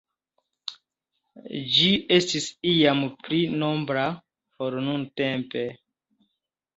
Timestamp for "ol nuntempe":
4.69-5.63